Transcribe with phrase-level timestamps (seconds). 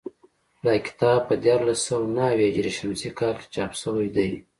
[0.65, 4.27] دا کتاب په دیارلس سوه نهه اویا هجري شمسي کال کې چاپ شوی دی